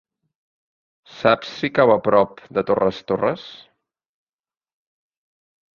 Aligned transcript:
Saps 1.17 1.51
si 1.59 1.69
cau 1.75 1.93
a 1.97 1.99
prop 2.09 2.41
de 2.59 2.65
Torres 2.71 3.03
Torres? 3.13 3.47